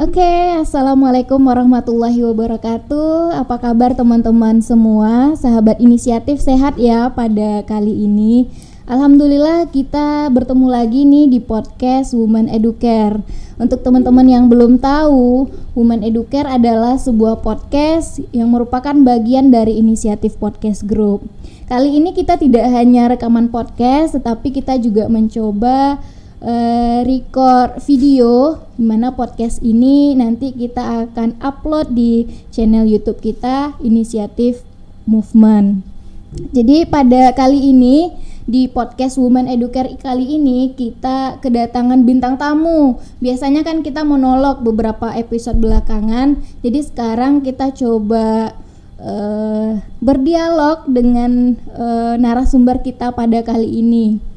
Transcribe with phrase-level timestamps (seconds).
[0.00, 3.36] Oke, assalamualaikum warahmatullahi wabarakatuh.
[3.36, 5.36] Apa kabar teman-teman semua?
[5.36, 8.48] Sahabat inisiatif sehat ya pada kali ini.
[8.88, 13.20] Alhamdulillah kita bertemu lagi nih di podcast Women Educare.
[13.60, 20.40] Untuk teman-teman yang belum tahu, Women Educare adalah sebuah podcast yang merupakan bagian dari inisiatif
[20.40, 21.28] podcast group.
[21.68, 26.00] Kali ini kita tidak hanya rekaman podcast, tetapi kita juga mencoba
[26.44, 33.76] uh, record video di mana podcast ini nanti kita akan upload di channel YouTube kita
[33.84, 34.64] Inisiatif
[35.04, 35.84] Movement.
[36.30, 38.14] Jadi pada kali ini
[38.46, 42.98] di podcast Women Educare kali ini kita kedatangan bintang tamu.
[43.18, 46.38] Biasanya kan kita monolog beberapa episode belakangan.
[46.62, 48.54] Jadi sekarang kita coba
[49.02, 54.29] uh, berdialog dengan uh, narasumber kita pada kali ini.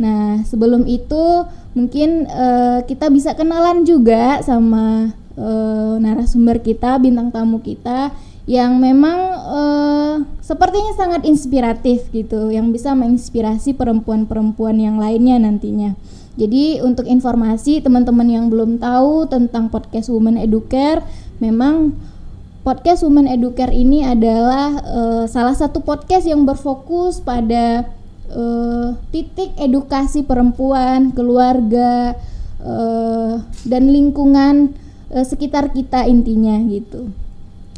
[0.00, 1.44] Nah, sebelum itu
[1.76, 8.08] mungkin uh, kita bisa kenalan juga sama uh, narasumber kita, bintang tamu kita
[8.48, 15.92] yang memang uh, sepertinya sangat inspiratif gitu, yang bisa menginspirasi perempuan-perempuan yang lainnya nantinya.
[16.40, 21.04] Jadi untuk informasi teman-teman yang belum tahu tentang podcast Women Educare,
[21.44, 21.92] memang
[22.64, 27.84] podcast Women Educare ini adalah uh, salah satu podcast yang berfokus pada
[28.30, 32.14] uh, titik edukasi perempuan, keluarga,
[32.62, 34.74] uh, dan lingkungan
[35.10, 37.10] uh, sekitar kita intinya gitu.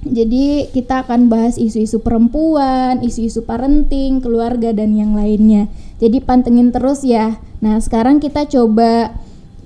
[0.02, 5.70] Jadi kita akan bahas isu-isu perempuan, isu-isu parenting, keluarga dan yang lainnya.
[6.02, 7.38] Jadi pantengin terus ya.
[7.62, 9.14] Nah sekarang kita coba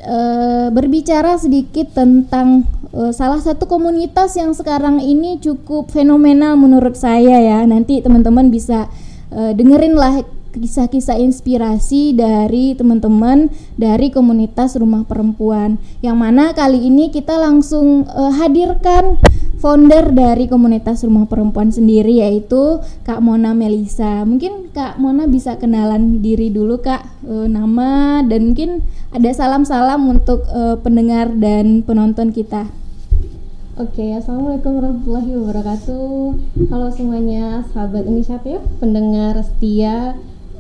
[0.05, 2.69] uh, berbicara sedikit tentang
[3.13, 7.61] salah satu komunitas yang sekarang ini cukup fenomenal menurut saya ya.
[7.69, 8.89] Nanti teman-teman bisa
[9.33, 10.25] uh, dengerin lah
[10.57, 15.77] kisah-kisah inspirasi dari teman-teman dari komunitas rumah perempuan.
[16.01, 19.21] Yang mana kali ini kita langsung uh, hadirkan
[19.61, 24.25] founder dari komunitas rumah perempuan sendiri yaitu Kak Mona Melisa.
[24.25, 30.45] Mungkin Kak Mona bisa kenalan diri dulu Kak uh, nama dan mungkin ada salam-salam untuk
[30.49, 32.69] uh, pendengar dan penonton kita.
[33.77, 36.17] Oke, assalamualaikum warahmatullahi wabarakatuh.
[36.73, 40.17] Halo semuanya, sahabat inisiatif, pendengar setia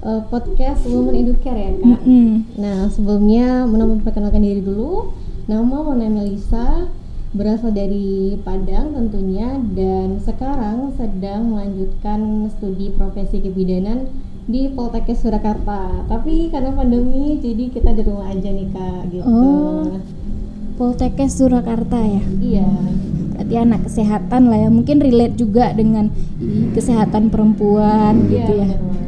[0.07, 1.85] uh, podcast Women Educare ya kak.
[1.85, 2.31] Mm -hmm.
[2.63, 5.11] Nah sebelumnya mau memperkenalkan diri dulu.
[5.47, 6.91] Nama Mona Melisa
[7.31, 14.11] berasal dari Padang tentunya dan sekarang sedang melanjutkan studi profesi kebidanan
[14.47, 16.07] di Poltekkes Surakarta.
[16.07, 19.27] Tapi karena pandemi jadi kita di rumah aja nih kak gitu.
[19.27, 20.03] Oh,
[20.79, 22.23] Poltekkes Surakarta ya?
[22.43, 22.71] Iya.
[23.37, 24.69] Berarti anak kesehatan lah ya.
[24.73, 26.11] Mungkin relate juga dengan
[26.75, 28.79] kesehatan perempuan gitu iya, ya.
[28.81, 29.06] Bener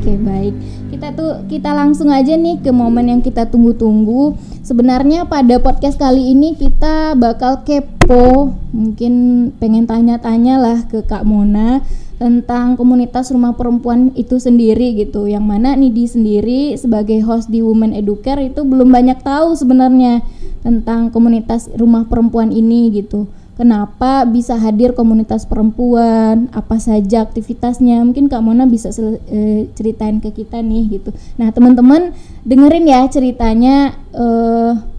[0.00, 0.56] Oke, baik.
[0.96, 4.32] Kita tuh kita langsung aja nih ke momen yang kita tunggu-tunggu.
[4.64, 9.12] Sebenarnya pada podcast kali ini kita bakal kepo, mungkin
[9.60, 11.84] pengen tanya-tanya lah ke Kak Mona
[12.16, 15.28] tentang komunitas rumah perempuan itu sendiri gitu.
[15.28, 20.24] Yang mana nih di sendiri sebagai host di Women Educare itu belum banyak tahu sebenarnya
[20.64, 23.28] tentang komunitas rumah perempuan ini gitu
[23.60, 28.00] kenapa bisa hadir komunitas perempuan, apa saja aktivitasnya.
[28.00, 28.88] Mungkin Kak Mona bisa
[29.28, 31.12] e, ceritain ke kita nih gitu.
[31.36, 32.16] Nah, teman-teman
[32.48, 34.26] dengerin ya ceritanya e,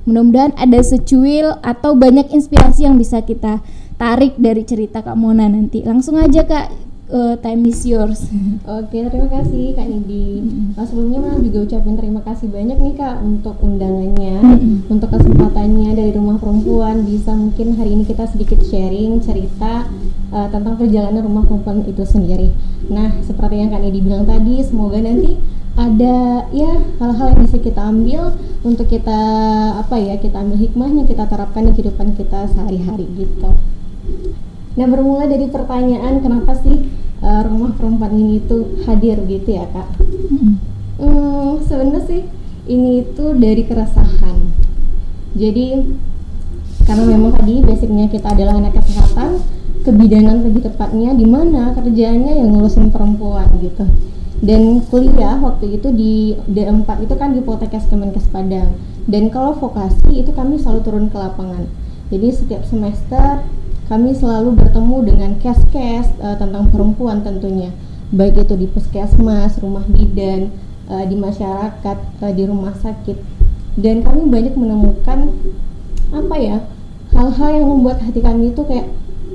[0.06, 3.66] mudah-mudahan ada secuil atau banyak inspirasi yang bisa kita
[3.98, 5.82] tarik dari cerita Kak Mona nanti.
[5.82, 8.26] Langsung aja Kak uh, time is yours.
[8.80, 10.42] Oke, terima kasih Kak Nidi.
[10.74, 14.40] Nah, sebelumnya malah juga ucapin terima kasih banyak nih Kak untuk undangannya,
[14.88, 19.92] untuk kesempatannya dari Rumah Perempuan bisa mungkin hari ini kita sedikit sharing cerita
[20.32, 22.50] uh, tentang perjalanan Rumah Perempuan itu sendiri.
[22.88, 25.38] Nah, seperti yang Kak Nidi bilang tadi, semoga nanti
[25.72, 29.20] ada ya hal-hal yang bisa kita ambil untuk kita
[29.80, 33.56] apa ya kita ambil hikmahnya kita terapkan di kehidupan kita sehari-hari gitu.
[34.72, 39.88] Nah bermula dari pertanyaan kenapa sih uh, rumah perempuan ini itu hadir gitu ya kak?
[40.02, 40.58] Hmm,
[40.98, 42.22] hmm sebenarnya sih
[42.68, 44.38] ini itu dari keresahan.
[45.38, 45.96] Jadi
[46.84, 49.40] karena memang tadi basicnya kita adalah anak kesehatan,
[49.86, 53.86] kebidanan lebih tepatnya di mana kerjanya yang ngurusin perempuan gitu.
[54.42, 58.74] Dan kuliah waktu itu di D4 itu kan di Poltekkes Kemenkes Padang.
[59.06, 61.70] Dan kalau vokasi itu kami selalu turun ke lapangan.
[62.10, 63.46] Jadi setiap semester
[63.92, 67.76] kami selalu bertemu dengan kes-kes uh, tentang perempuan tentunya.
[68.16, 70.48] Baik itu di puskesmas, rumah bidan,
[70.88, 73.20] uh, di masyarakat, uh, di rumah sakit.
[73.76, 75.36] Dan kami banyak menemukan
[76.16, 76.64] apa ya
[77.12, 78.88] hal-hal yang membuat hati kami itu kayak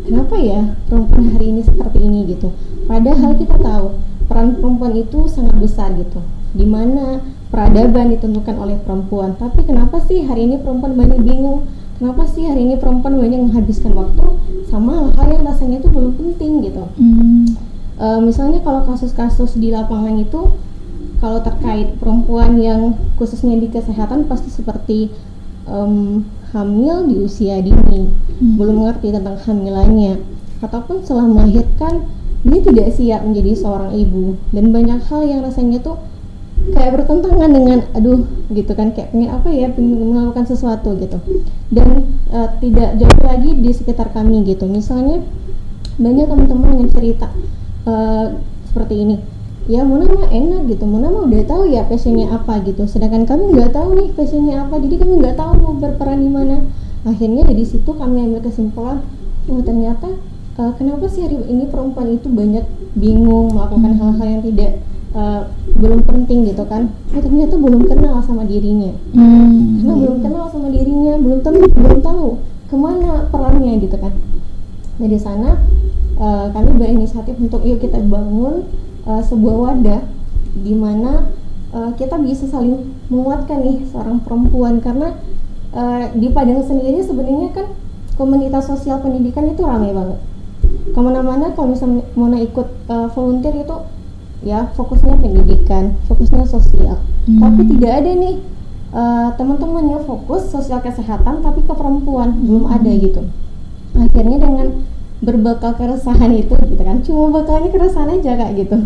[0.08, 2.24] kenapa ya perempuan hari ini seperti ini?
[2.32, 2.48] gitu.
[2.88, 3.86] Padahal kita tahu
[4.24, 6.24] peran perempuan itu sangat besar gitu.
[6.56, 7.20] Di mana
[7.52, 9.36] peradaban ditentukan oleh perempuan.
[9.36, 13.92] Tapi kenapa sih hari ini perempuan banyak bingung kenapa sih hari ini perempuan banyak menghabiskan
[13.96, 14.24] waktu
[14.68, 17.56] sama hal yang rasanya itu belum penting gitu hmm.
[17.96, 20.52] uh, misalnya kalau kasus-kasus di lapangan itu
[21.16, 25.08] kalau terkait perempuan yang khususnya di kesehatan pasti seperti
[25.64, 28.60] um, hamil di usia dini hmm.
[28.60, 30.20] belum mengerti tentang hamilannya
[30.60, 32.08] ataupun setelah melahirkan
[32.46, 35.98] dia tidak siap menjadi seorang ibu dan banyak hal yang rasanya tuh
[36.74, 41.18] kayak bertentangan dengan aduh gitu kan kayak pengen apa ya pengen melakukan sesuatu gitu.
[41.70, 44.66] Dan uh, tidak jauh lagi di sekitar kami gitu.
[44.66, 45.22] Misalnya
[45.96, 47.28] banyak teman-teman yang cerita
[47.88, 48.36] uh,
[48.68, 49.16] seperti ini
[49.66, 52.86] ya Mona mah enak gitu Mona mah udah tahu ya passionnya apa gitu.
[52.86, 56.62] Sedangkan kami nggak tahu nih passionnya apa jadi kami nggak tahu mau berperan di mana.
[57.06, 58.98] Akhirnya dari situ kami ambil kesimpulan
[59.46, 60.10] oh ternyata
[60.58, 62.66] uh, kenapa sih hari ini perempuan itu banyak
[62.98, 64.00] bingung melakukan hmm.
[64.02, 64.72] hal-hal yang tidak
[65.16, 65.40] uh,
[65.80, 66.92] belum penting gitu kan.
[67.16, 68.92] Oh ternyata belum kenal sama dirinya.
[69.16, 69.80] Hmm.
[69.80, 72.26] karena belum kenal sama dirinya belum tahu belum tahu
[72.68, 74.12] ke mana perannya gitu kan.
[75.00, 75.60] Dari sana
[76.20, 78.68] uh, kami berinisiatif untuk yuk kita bangun
[79.08, 80.02] uh, sebuah wadah
[80.56, 81.28] di mana
[81.72, 84.84] uh, kita bisa saling menguatkan nih seorang perempuan.
[84.84, 85.16] Karena
[85.72, 87.66] uh, di Padang sendiri sebenarnya kan
[88.16, 90.20] komunitas sosial pendidikan itu ramai banget.
[90.66, 93.76] Ke mana-mana kalau misalnya mau ikut uh, volunteer itu
[94.44, 97.00] ya fokusnya pendidikan fokusnya sosial.
[97.26, 97.42] Hmm.
[97.42, 98.36] tapi tidak ada nih
[98.94, 102.36] uh, teman-teman yang fokus sosial kesehatan tapi ke perempuan.
[102.36, 102.44] Hmm.
[102.44, 103.22] belum ada gitu.
[103.96, 104.84] Akhirnya dengan
[105.24, 107.00] berbekal keresahan itu gitu kan.
[107.00, 108.76] Cuma bekalnya keresahan aja kak gitu.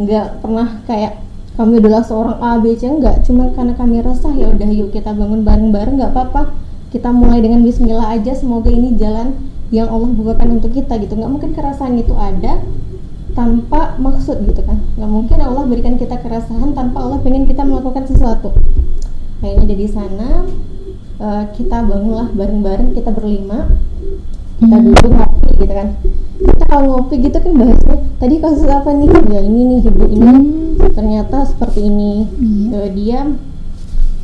[0.00, 1.20] Nggak pernah kayak
[1.56, 5.12] kami adalah seorang A B C enggak cuma karena kami resah ya udah yuk kita
[5.12, 6.52] bangun bareng-bareng nggak apa-apa.
[6.92, 9.36] Kita mulai dengan Bismillah aja semoga ini jalan
[9.68, 11.16] yang Allah bukakan untuk kita gitu.
[11.16, 12.60] Nggak mungkin keresahan itu ada
[13.36, 14.80] tanpa maksud gitu kan.
[14.96, 18.56] Nggak mungkin Allah berikan kita keresahan tanpa Allah pengen kita melakukan sesuatu.
[19.44, 20.48] Akhirnya dari sana.
[21.16, 23.68] Uh, kita bangunlah bareng-bareng kita berlima.
[24.56, 24.84] Kita hmm.
[24.88, 25.88] duduk ngopi gitu kan.
[26.40, 29.08] Kita kalau ngopi gitu kan bahasnya tadi kasus apa nih?
[29.28, 30.24] Ya ini nih ibu ini.
[30.24, 30.92] Hmm.
[30.96, 32.24] ternyata seperti ini.
[32.24, 32.66] Hmm.
[32.72, 33.20] uh, dia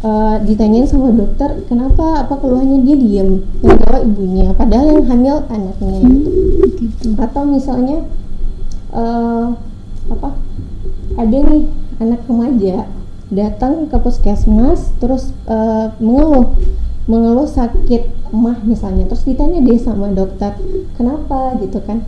[0.05, 2.25] uh, ditanyain sama dokter kenapa?
[2.25, 2.81] Apa keluhannya?
[2.85, 3.44] Dia diem.
[3.61, 6.00] Yang jawab ibunya padahal yang hamil anaknya.
[6.00, 6.17] Hmm,
[6.81, 7.08] gitu.
[7.20, 8.05] atau misalnya
[8.93, 9.56] uh,
[10.12, 10.31] apa?
[11.17, 11.65] Ada nih
[12.00, 12.89] anak remaja
[13.33, 16.56] datang ke puskesmas terus uh, mengeluh.
[17.11, 19.11] Mengeluh sakit emah misalnya.
[19.11, 20.55] Terus ditanya deh sama dokter
[20.94, 21.59] kenapa?
[21.59, 22.06] gitu kan.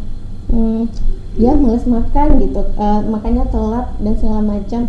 [0.52, 0.86] Hmm,
[1.34, 4.86] dia males makan gitu uh, makannya telat dan segala macam.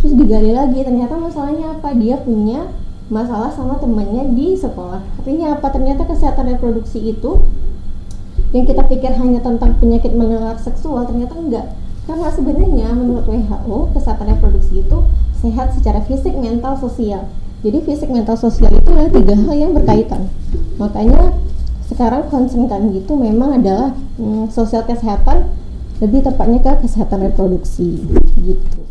[0.00, 1.92] Terus digali lagi ternyata masalahnya apa?
[1.94, 2.72] Dia punya
[3.12, 5.04] masalah sama temannya di sekolah.
[5.20, 5.68] Artinya apa?
[5.68, 7.38] Ternyata kesehatan reproduksi itu
[8.52, 11.66] yang kita pikir hanya tentang penyakit menular seksual ternyata enggak
[12.02, 14.98] karena sebenarnya menurut WHO kesehatan reproduksi itu
[15.38, 17.30] sehat secara fisik, mental, sosial.
[17.62, 20.26] Jadi fisik, mental, sosial itu adalah tiga hal yang berkaitan.
[20.82, 21.30] Makanya
[21.86, 25.46] sekarang concern kami itu memang adalah hmm, sosial kesehatan
[26.02, 28.02] lebih tepatnya ke kesehatan reproduksi
[28.42, 28.82] gitu.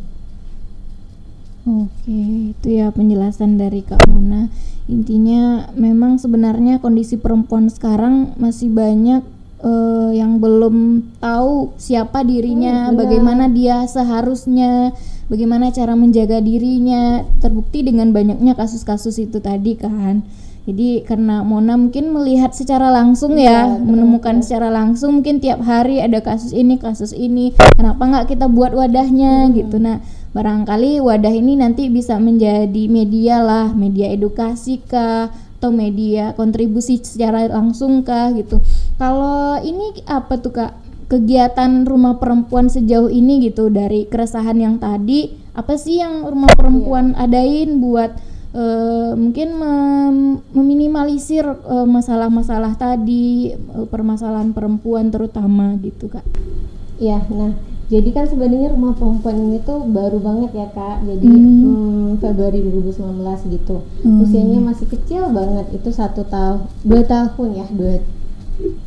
[1.68, 4.48] Oke, itu ya penjelasan dari Kak Mona.
[4.88, 9.22] Intinya memang sebenarnya kondisi perempuan sekarang masih banyak
[9.62, 14.94] uh, yang belum tahu siapa dirinya, hmm, bagaimana dia seharusnya,
[15.30, 17.24] bagaimana cara menjaga dirinya.
[17.40, 20.26] Terbukti dengan banyaknya kasus-kasus itu tadi kan.
[20.62, 25.98] Jadi karena Mona mungkin melihat secara langsung ya, ya menemukan secara langsung mungkin tiap hari
[25.98, 27.58] ada kasus ini, kasus ini.
[27.74, 29.54] Kenapa nggak kita buat wadahnya hmm.
[29.58, 29.82] gitu.
[29.82, 35.28] Nah, barangkali wadah ini nanti bisa menjadi media lah media edukasi kah
[35.62, 38.58] atau media kontribusi secara langsung kah gitu.
[38.98, 40.74] Kalau ini apa tuh kak?
[41.06, 47.14] Kegiatan rumah perempuan sejauh ini gitu dari keresahan yang tadi apa sih yang rumah perempuan
[47.14, 47.28] iya.
[47.28, 48.16] adain buat
[48.56, 50.18] uh, mungkin mem
[50.56, 56.24] meminimalisir uh, masalah-masalah tadi uh, permasalahan perempuan terutama gitu kak?
[56.98, 57.54] Iya, nah
[57.92, 61.60] jadi kan sebenarnya rumah perempuan ini tuh baru banget ya kak jadi hmm.
[61.68, 64.24] Hmm, Februari 2019 gitu hmm.
[64.24, 68.00] usianya masih kecil banget itu satu tahun dua tahun ya dua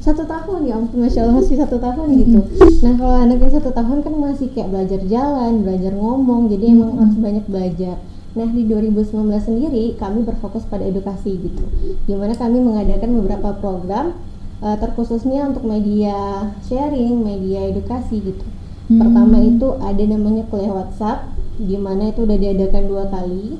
[0.00, 2.18] satu tahun ya ampun masya allah masih satu tahun hmm.
[2.24, 2.40] gitu
[2.80, 6.74] nah kalau anaknya satu tahun kan masih kayak belajar jalan belajar ngomong jadi hmm.
[6.80, 7.96] emang harus banyak belajar
[8.34, 11.62] Nah di 2019 sendiri kami berfokus pada edukasi gitu,
[12.02, 14.10] di mana kami mengadakan beberapa program
[14.58, 18.42] uh, terkhususnya untuk media sharing, media edukasi gitu.
[18.88, 19.00] Hmm.
[19.00, 23.56] Pertama itu ada namanya kuliah WhatsApp, di mana itu udah diadakan dua kali.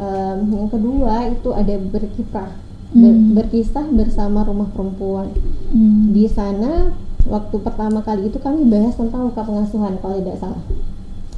[0.00, 2.50] Um, yang kedua itu ada berkiprah,
[2.96, 3.00] hmm.
[3.36, 5.28] ber, berkisah bersama rumah perempuan.
[5.72, 6.12] Hmm.
[6.12, 6.96] Di sana
[7.28, 10.62] waktu pertama kali itu kami bahas tentang muka pengasuhan kalau tidak salah.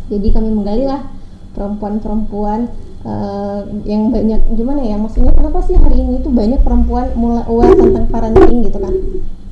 [0.07, 1.11] Jadi kami menggali lah
[1.59, 2.71] perempuan-perempuan
[3.07, 7.77] uh, yang banyak gimana ya maksudnya kenapa sih hari ini tuh banyak perempuan mulai aware
[7.77, 8.95] tentang parenting gitu kan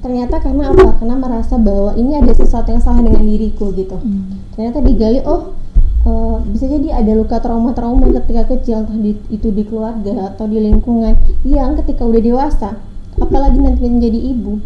[0.00, 0.96] ternyata karena apa?
[0.96, 3.96] Karena merasa bahwa ini ada sesuatu yang salah dengan diriku gitu.
[4.00, 4.40] Hmm.
[4.56, 5.56] ternyata digali oh
[6.04, 10.58] uh, bisa jadi ada luka trauma-trauma ketika kecil entah di, itu di keluarga atau di
[10.60, 12.76] lingkungan yang ketika udah dewasa
[13.20, 14.60] apalagi nanti menjadi ibu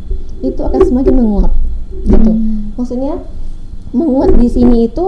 [0.45, 1.53] itu akan semakin menguap
[2.05, 2.31] gitu.
[2.31, 2.75] Hmm.
[2.79, 3.15] maksudnya
[3.95, 5.05] menguat di sini itu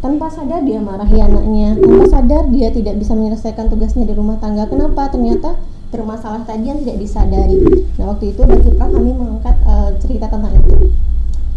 [0.00, 4.68] tanpa sadar dia marahi anaknya tanpa sadar dia tidak bisa menyelesaikan tugasnya di rumah tangga.
[4.68, 5.08] Kenapa?
[5.12, 5.56] Ternyata
[5.96, 7.58] bermasalah tadi yang tidak disadari.
[7.96, 10.92] Nah waktu itu dari Kipra kami mengangkat uh, cerita tentang itu.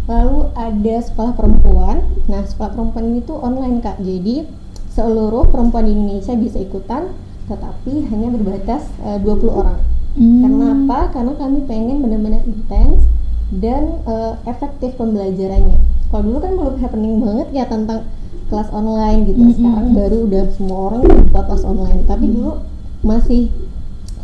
[0.08, 1.96] Lalu ada sekolah perempuan.
[2.26, 4.00] Nah sekolah perempuan ini tuh online kak.
[4.00, 4.48] Jadi
[4.90, 7.14] seluruh perempuan di Indonesia bisa ikutan,
[7.46, 9.78] tetapi hanya berbatas uh, 20 orang.
[10.18, 10.42] Hmm.
[10.42, 11.00] Karena apa?
[11.14, 13.06] Karena kami pengen benar-benar intens
[13.54, 15.78] dan uh, efektif pembelajarannya.
[16.10, 18.02] Kalau dulu kan belum happening banget ya tentang
[18.50, 19.38] kelas online gitu.
[19.38, 19.54] Hmm.
[19.54, 22.00] Sekarang baru udah semua orang buka kelas online.
[22.10, 22.34] Tapi hmm.
[22.34, 22.52] dulu
[23.00, 23.42] masih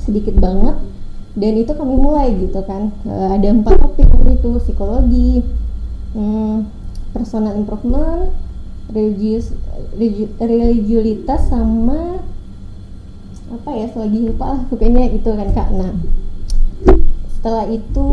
[0.06, 0.78] sedikit banget
[1.36, 2.94] dan itu kami mulai gitu kan.
[3.04, 5.32] Uh, ada empat topik waktu itu psikologi
[6.16, 6.64] hmm,
[7.12, 8.32] personal improvement
[8.88, 9.50] religius
[10.38, 12.22] religiulitas sama
[13.46, 15.68] apa ya selagi lupa lah pokoknya itu kan kak.
[15.75, 15.92] Nah
[17.36, 18.08] setelah itu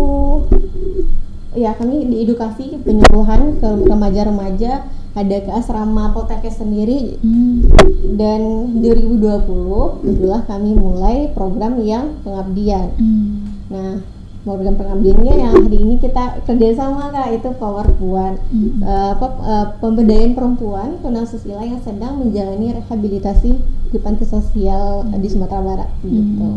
[1.54, 7.58] ya kami diedukasi penyuluhan ke remaja-remaja ada ke asrama Poltekkes sendiri hmm.
[8.18, 12.98] dan 2020 itulah kami mulai program yang pengabdian.
[12.98, 13.30] Hmm.
[13.70, 14.02] Nah
[14.44, 18.84] program pengabdiannya yang hari ini kita kerjasama kak itu Power Puan hmm.
[18.84, 23.52] uh, uh, pemberdayaan perempuan tunasusila yang sedang menjalani rehabilitasi
[23.94, 25.22] di panti sosial hmm.
[25.22, 26.10] di Sumatera Barat hmm.
[26.12, 26.50] gitu.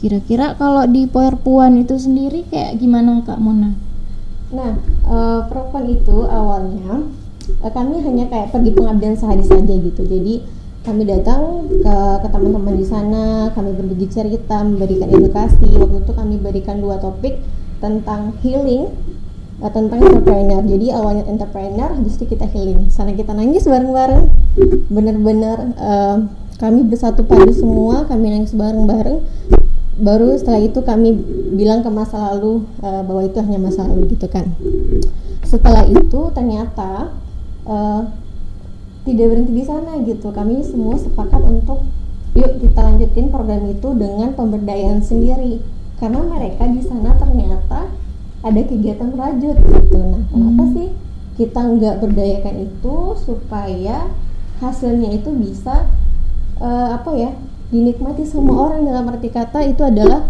[0.00, 3.76] Kira-kira kalau di Power Puan itu sendiri kayak gimana kak Mona?
[4.50, 4.74] Nah,
[5.06, 7.06] uh, perempuan itu awalnya
[7.58, 10.02] uh, kami hanya kayak pergi pengabdian sehari saja gitu.
[10.06, 15.68] Jadi kami datang ke, ke teman-teman di sana kami berbagi cerita memberikan edukasi.
[15.76, 17.36] Waktu itu kami berikan dua topik
[17.84, 18.88] tentang healing
[19.60, 20.64] uh, tentang entrepreneur.
[20.64, 22.88] Jadi awalnya entrepreneur habis itu kita healing.
[22.88, 24.24] Sana kita nangis bareng-bareng.
[24.88, 26.16] Bener-bener uh,
[26.60, 29.20] kami bersatu padu semua kami nangis bareng-bareng.
[30.00, 31.12] Baru setelah itu kami
[31.60, 34.48] bilang ke masa lalu uh, bahwa itu hanya masa lalu gitu kan.
[35.44, 37.12] Setelah itu ternyata
[37.64, 38.08] uh,
[39.04, 40.28] tidak berhenti di sana gitu.
[40.30, 41.88] Kami semua sepakat untuk
[42.36, 45.60] yuk kita lanjutin program itu dengan pemberdayaan sendiri.
[45.98, 47.90] Karena mereka di sana ternyata
[48.40, 50.00] ada kegiatan rajut gitu.
[50.00, 50.72] Nah kenapa hmm.
[50.72, 50.88] sih
[51.36, 54.08] kita nggak berdayakan itu supaya
[54.60, 55.88] hasilnya itu bisa
[56.60, 57.32] uh, apa ya
[57.72, 58.88] dinikmati semua orang?
[58.88, 60.28] Dalam arti kata itu adalah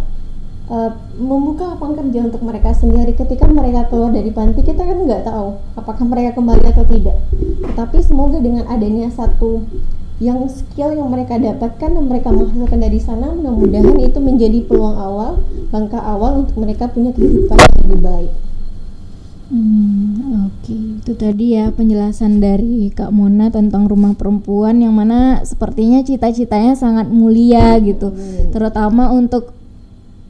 [0.71, 5.27] uh, membuka lapangan kerja untuk mereka sendiri ketika mereka keluar dari panti kita kan nggak
[5.27, 7.19] tahu apakah mereka kembali atau tidak
[7.67, 9.67] tetapi semoga dengan adanya satu
[10.21, 15.33] yang skill yang mereka dapatkan dan mereka menghasilkan dari sana mudah-mudahan itu menjadi peluang awal
[15.75, 18.33] langkah awal untuk mereka punya kehidupan yang lebih baik
[19.51, 20.83] Hmm, Oke, okay.
[21.03, 27.11] itu tadi ya penjelasan dari Kak Mona tentang rumah perempuan yang mana sepertinya cita-citanya sangat
[27.11, 28.55] mulia gitu, hmm.
[28.55, 29.51] terutama untuk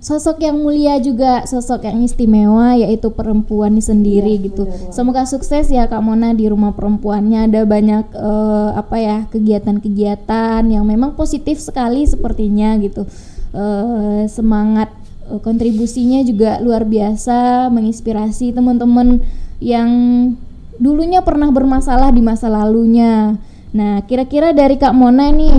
[0.00, 4.64] sosok yang mulia juga sosok yang istimewa yaitu perempuan sendiri ya, gitu.
[4.64, 10.64] Benar, Semoga sukses ya Kak Mona di rumah perempuannya ada banyak uh, apa ya kegiatan-kegiatan
[10.64, 13.04] yang memang positif sekali sepertinya gitu.
[13.52, 14.88] Uh, semangat
[15.28, 19.20] uh, kontribusinya juga luar biasa menginspirasi teman-teman
[19.60, 19.90] yang
[20.80, 23.36] dulunya pernah bermasalah di masa lalunya.
[23.70, 25.52] Nah, kira-kira dari Kak Mona nih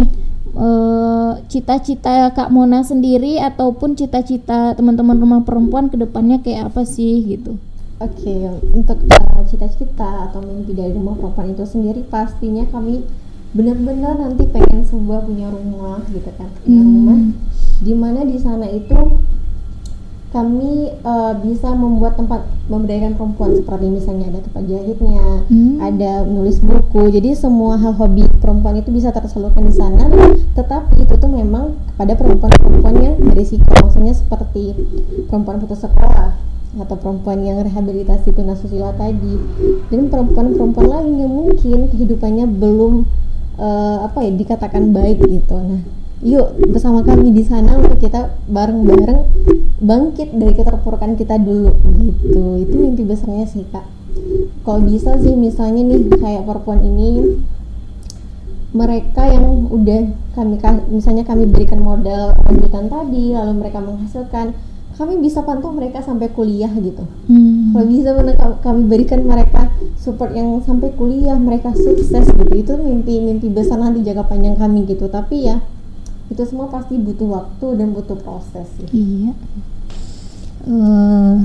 [1.47, 7.23] cita-cita uh, Kak Mona sendiri ataupun cita-cita teman-teman rumah perempuan ke depannya kayak apa sih
[7.23, 7.55] gitu?
[8.01, 13.05] Oke, okay, untuk uh, cita-cita atau mimpi dari rumah perempuan itu sendiri pastinya kami
[13.51, 16.87] benar-benar nanti pengen sebuah punya rumah gitu kan, punya hmm.
[16.87, 17.19] rumah
[17.81, 19.19] di mana di sana itu
[20.31, 25.75] kami uh, bisa membuat tempat memberdayakan perempuan seperti misalnya ada tempat jahitnya, hmm.
[25.83, 27.11] ada menulis buku.
[27.11, 30.07] Jadi semua hal hobi perempuan itu bisa tersalurkan di sana.
[30.55, 34.71] Tetapi itu tuh memang kepada perempuan-perempuan yang berisiko, maksudnya seperti
[35.27, 36.39] perempuan putus sekolah
[36.79, 39.35] atau perempuan yang rehabilitasi tunasusila tadi
[39.91, 43.03] dan perempuan-perempuan lain yang mungkin kehidupannya belum
[43.59, 45.59] uh, apa ya dikatakan baik gitu.
[45.59, 49.19] Nah, yuk bersama kami di sana untuk kita bareng-bareng
[49.81, 52.61] bangkit dari keterpurukan kita dulu gitu.
[52.61, 53.85] Itu mimpi besarnya sih kak.
[54.61, 57.41] Kalau bisa sih misalnya nih kayak perempuan ini
[58.71, 60.55] mereka yang udah kami
[60.87, 64.55] misalnya kami berikan modal lanjutan tadi lalu mereka menghasilkan
[64.95, 67.01] kami bisa pantau mereka sampai kuliah gitu.
[67.25, 67.73] Hmm.
[67.73, 68.13] kalau bisa
[68.61, 72.53] kami berikan mereka support yang sampai kuliah mereka sukses gitu.
[72.53, 75.09] Itu mimpi-mimpi besar nanti jangka panjang kami gitu.
[75.09, 75.57] Tapi ya
[76.31, 78.87] itu semua pasti butuh waktu dan butuh proses sih.
[78.95, 79.35] iya
[80.63, 81.43] uh,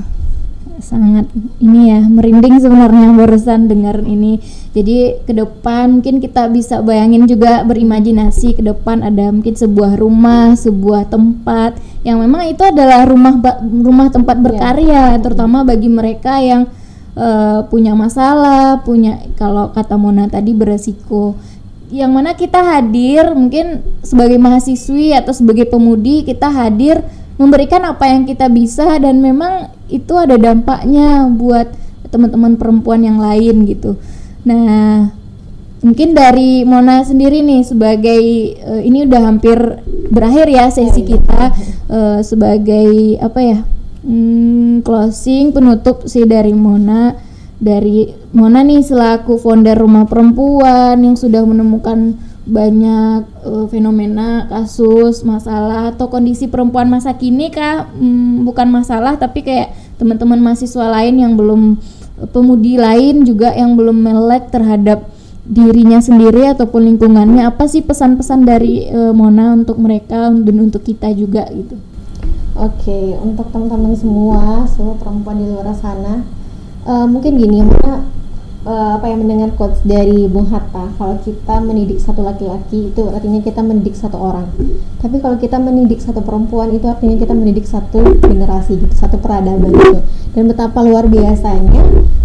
[0.79, 1.27] sangat
[1.59, 4.39] ini ya merinding sebenarnya barusan dengar ini
[4.77, 10.53] jadi ke depan mungkin kita bisa bayangin juga berimajinasi ke depan ada mungkin sebuah rumah
[10.55, 14.45] sebuah tempat yang memang itu adalah rumah rumah tempat iya.
[14.45, 15.19] berkarya ya.
[15.19, 16.69] terutama bagi mereka yang
[17.17, 21.35] uh, punya masalah punya kalau kata Mona tadi beresiko
[21.91, 26.99] yang mana kita hadir mungkin sebagai mahasiswi atau sebagai pemudi kita hadir
[27.39, 31.71] memberikan apa yang kita bisa dan memang itu ada dampaknya buat
[32.11, 33.95] teman-teman perempuan yang lain gitu.
[34.47, 35.13] Nah,
[35.85, 38.23] mungkin dari Mona sendiri nih sebagai
[38.65, 39.59] uh, ini udah hampir
[40.11, 41.53] berakhir ya sesi kita
[41.93, 43.59] uh, sebagai apa ya?
[44.07, 47.26] Hmm, closing penutup sih dari Mona
[47.57, 55.91] dari Mona nih selaku founder rumah perempuan yang sudah menemukan banyak uh, fenomena kasus masalah
[55.91, 57.91] atau kondisi perempuan masa kini kah?
[57.91, 61.81] Hmm, bukan masalah tapi kayak teman-teman mahasiswa lain yang belum
[62.31, 65.11] pemudi lain juga yang belum melek terhadap
[65.43, 67.51] dirinya sendiri ataupun lingkungannya.
[67.51, 71.75] Apa sih pesan-pesan dari uh, Mona untuk mereka dan untuk kita juga gitu?
[72.57, 76.25] Oke okay, untuk teman-teman semua seluruh perempuan di luar sana
[76.87, 78.07] uh, mungkin gini Mona
[78.67, 83.41] uh, apa yang mendengar quotes dari Bung Hatta kalau kita mendidik satu laki-laki itu artinya
[83.43, 84.49] kita mendidik satu orang.
[85.03, 89.71] Tapi kalau kita mendidik satu perempuan itu artinya kita mendidik satu generasi gitu satu peradaban
[89.75, 90.01] gitu.
[90.35, 91.83] Dan betapa luar biasanya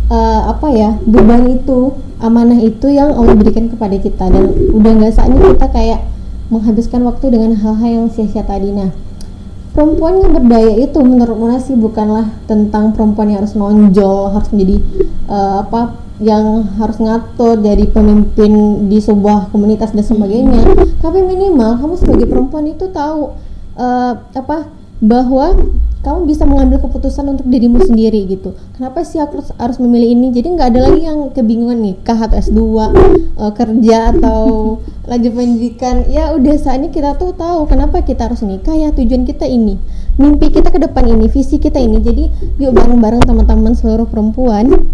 [0.10, 4.30] uh, apa ya beban itu amanah itu yang Allah berikan kepada kita.
[4.30, 6.00] Dan udah nggak saatnya kita kayak
[6.52, 8.74] menghabiskan waktu dengan hal-hal yang sia-sia tadi.
[8.76, 9.11] Nah
[9.72, 14.78] perempuan yang berdaya itu menurut Mona sih bukanlah tentang perempuan yang harus nonjol harus menjadi
[15.32, 20.62] uh, apa yang harus ngatur jadi pemimpin di sebuah komunitas dan sebagainya.
[21.02, 23.34] Tapi minimal kamu sebagai perempuan itu tahu
[23.74, 24.70] uh, apa
[25.02, 25.58] bahwa
[26.02, 28.58] kamu bisa mengambil keputusan untuk dirimu sendiri gitu.
[28.74, 30.28] Kenapa sih aku harus memilih ini?
[30.34, 34.42] Jadi nggak ada lagi yang kebingungan nikah atau S2 uh, eh, kerja atau
[35.10, 36.10] lanjut pendidikan.
[36.10, 39.78] Ya udah saatnya kita tuh tahu kenapa kita harus nikah ya tujuan kita ini.
[40.18, 42.02] Mimpi kita ke depan ini visi kita ini.
[42.02, 44.90] Jadi yuk bareng-bareng teman-teman seluruh perempuan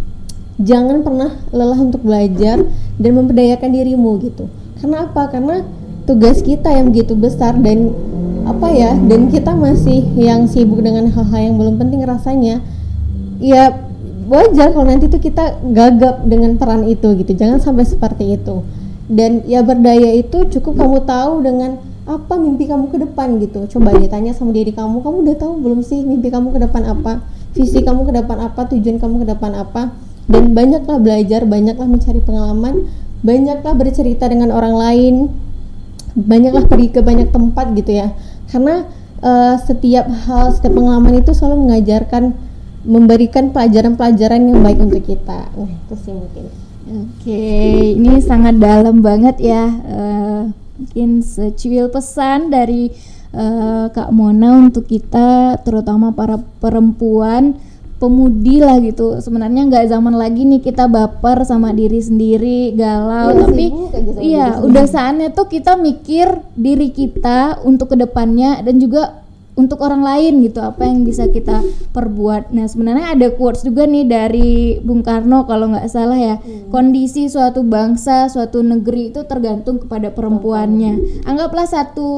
[0.59, 2.67] jangan pernah lelah untuk belajar
[2.99, 4.51] dan memberdayakan dirimu gitu.
[4.83, 5.31] Karena apa?
[5.31, 5.63] Karena
[6.07, 7.91] tugas kita yang begitu besar dan
[8.47, 12.63] apa ya dan kita masih yang sibuk dengan hal-hal yang belum penting rasanya
[13.43, 13.87] ya
[14.27, 17.31] wajar kalau nanti tuh kita gagap dengan peran itu gitu.
[17.33, 18.61] Jangan sampai seperti itu.
[19.07, 23.67] Dan ya berdaya itu cukup kamu tahu dengan apa mimpi kamu ke depan gitu.
[23.71, 26.83] Coba dia tanya sama diri kamu kamu udah tahu belum sih mimpi kamu ke depan
[26.91, 27.23] apa?
[27.55, 28.67] Visi kamu ke depan apa?
[28.67, 29.95] Tujuan kamu ke depan apa?
[30.27, 32.91] Dan banyaklah belajar, banyaklah mencari pengalaman,
[33.23, 35.15] banyaklah bercerita dengan orang lain,
[36.19, 38.11] banyaklah pergi ke banyak tempat gitu ya.
[38.47, 38.87] Karena
[39.21, 42.35] uh, setiap hal, setiap pengalaman itu selalu mengajarkan,
[42.87, 45.51] memberikan pelajaran-pelajaran yang baik untuk kita.
[45.51, 46.45] Nah, itu sih mungkin.
[46.87, 47.43] Oke,
[47.99, 49.67] ini sangat dalam banget ya.
[49.83, 50.41] Uh,
[50.79, 52.93] mungkin secuil pesan dari
[53.35, 57.59] uh, Kak Mona untuk kita, terutama para perempuan
[57.97, 59.17] pemudi lah gitu.
[59.19, 63.33] Sebenarnya nggak zaman lagi nih kita baper sama diri sendiri galau.
[63.33, 63.65] Ya, tapi
[64.21, 69.26] iya udah saatnya tuh kita mikir diri kita untuk ke depannya dan juga
[69.57, 72.53] untuk orang lain gitu apa yang bisa kita perbuat.
[72.53, 76.35] Nah sebenarnya ada quotes juga nih dari Bung Karno kalau nggak salah ya.
[76.37, 76.69] Hmm.
[76.69, 81.25] kondisi suatu bangsa suatu negeri itu tergantung kepada perempuannya.
[81.25, 82.09] Anggaplah satu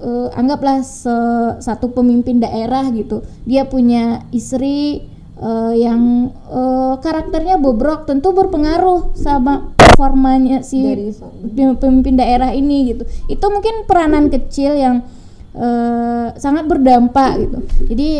[0.00, 1.12] uh, anggaplah se
[1.60, 3.20] satu pemimpin daerah gitu.
[3.44, 5.04] Dia punya istri
[5.36, 11.12] uh, yang uh, karakternya bobrok tentu berpengaruh sama performanya si
[11.52, 13.04] pemimpin daerah ini gitu.
[13.28, 15.04] Itu mungkin peranan kecil yang
[15.56, 17.58] uh, sangat berdampak gitu.
[17.92, 18.10] Jadi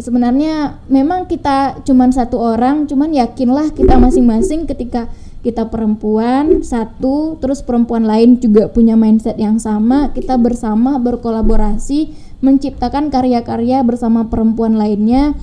[0.00, 5.08] sebenarnya memang kita cuman satu orang cuman yakinlah kita masing-masing ketika
[5.42, 13.12] kita perempuan satu terus perempuan lain juga punya mindset yang sama kita bersama berkolaborasi menciptakan
[13.12, 15.36] karya-karya bersama perempuan lainnya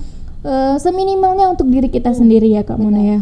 [0.44, 3.18] uh, seminimalnya untuk diri kita sendiri ya Kak Mona ya.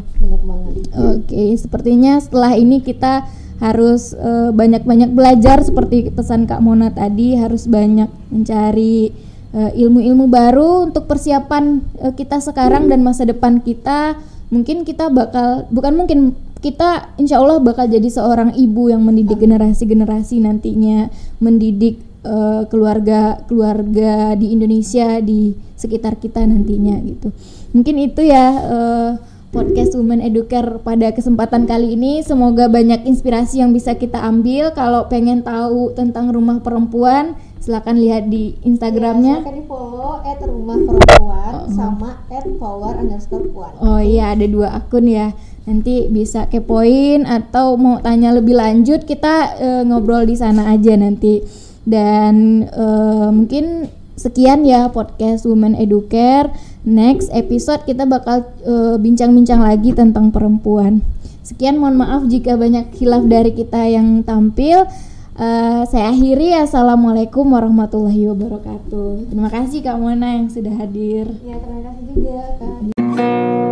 [0.99, 3.27] Oke, okay, sepertinya setelah ini kita
[3.59, 9.11] harus eh, banyak-banyak belajar seperti pesan Kak Mona tadi, harus banyak mencari
[9.51, 14.15] uh, ilmu-ilmu baru untuk persiapan uh, kita sekarang dan masa depan kita.
[14.55, 16.19] Mungkin kita bakal bukan mungkin
[16.59, 21.11] kita insya Allah bakal jadi seorang ibu yang mendidik generasi-generasi nantinya,
[21.43, 27.31] mendidik uh, keluarga keluarga di Indonesia di sekitar kita nantinya gitu
[27.75, 29.11] mungkin itu ya uh,
[29.49, 32.21] podcast Women Educare pada kesempatan kali ini.
[32.21, 34.77] Semoga banyak inspirasi yang bisa kita ambil.
[34.77, 39.41] Kalau pengen tahu tentang rumah perempuan, silahkan lihat di Instagramnya.
[39.41, 41.69] Ya, silahkan di follow at rumah perempuan oh.
[41.73, 43.73] sama at power underscore puan.
[43.81, 45.33] Oh iya, ada dua akun ya.
[45.69, 51.68] Nanti bisa kepoin atau mau tanya lebih lanjut, kita uh, ngobrol di sana aja nanti.
[51.89, 59.71] Dan uh, mungkin sekian ya podcast Women Educare next episode kita bakal eh, bincang-bincang uh,
[59.71, 61.01] lagi tentang perempuan.
[61.47, 64.85] Sekian mohon maaf jika banyak hilaf dari kita yang tampil.
[65.39, 69.31] Uh, saya akhiri assalamualaikum warahmatullahi wabarakatuh.
[69.31, 71.31] Terima kasih Kak Mona yang sudah hadir.
[71.47, 73.68] Ya terima kasih juga Kak.